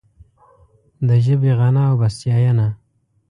د 1.07 1.09
ژبې 1.25 1.51
غنا 1.59 1.83
او 1.89 1.95
بسیاینه 2.01 2.67